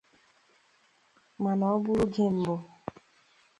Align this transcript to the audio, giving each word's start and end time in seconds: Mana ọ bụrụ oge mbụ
Mana 1.41 1.63
ọ 1.73 1.77
bụrụ 1.83 2.03
oge 2.05 2.25
mbụ 2.37 2.55